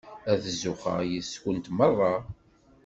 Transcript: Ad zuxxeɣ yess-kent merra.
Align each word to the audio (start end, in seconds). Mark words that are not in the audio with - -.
Ad 0.31 0.41
zuxxeɣ 0.59 0.99
yess-kent 1.09 1.67
merra. 1.77 2.13